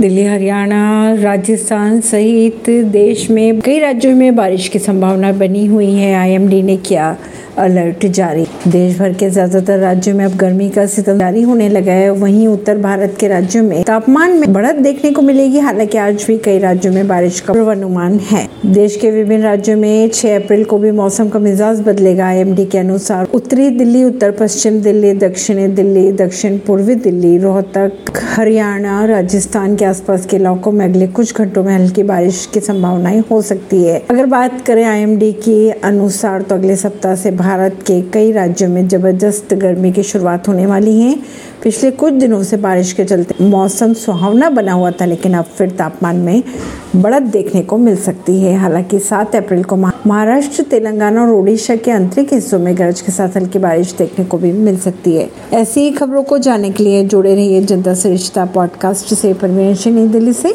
[0.00, 6.14] दिल्ली, हरियाणा, राजस्थान सहित देश में कई राज्यों में बारिश की संभावना बनी हुई है।
[6.14, 7.16] आईएमडी ने किया
[7.58, 11.92] अलर्ट जारी। देश भर के ज़्यादातर राज्यों में अब गर्मी का सितम जारी होने लगा
[11.92, 16.24] है। वहीं उत्तर भारत के राज्यों में तापमान में बढ़त देखने को मिलेगी। हालाँकि आज
[16.28, 20.64] भी कई राज्यों में बारिश का पूर्वानुमान है। देश के विभिन्न राज्यों में 6 अप्रैल
[20.64, 25.66] को भी मौसम का मिजाज बदलेगा। आई के अनुसार उत्तरी दिल्ली, उत्तर पश्चिम दिल्ली, दक्षिणी
[25.68, 31.62] दिल्ली, दक्षिण पूर्वी दिल्ली, रोहतक, हरियाणा, राजस्थान के आसपास के इलाकों में अगले कुछ घंटों
[31.64, 36.54] में हल्की बारिश की संभावनाएँ हो सकती है। अगर बात करें आईएमडी के अनुसार तो
[36.54, 41.16] अगले सप्ताह से भारत के कई राज्यों में ज़बरदस्त गर्मी की शुरुआत होने वाली है।
[41.62, 45.70] पिछले कुछ दिनों से बारिश के चलते मौसम सुहावना बना हुआ था, लेकिन अब फिर
[45.70, 46.42] तापमान में
[46.96, 51.90] बढ़त देखने को मिल सकती है। हालाँकि 7 अप्रैल को महाराष्ट्र, तेलंगाना और ओडिशा के
[51.90, 55.80] आंतरिक हिस्सों में गरज के साथ हल्की बारिश देखने को भी मिल सकती है। ऐसी
[55.80, 60.06] ही खबरों को जानने के लिए जुड़े रहिए जनता से रिश्ता पॉडकास्ट से। परवीन नई
[60.06, 60.52] दिल्ली से।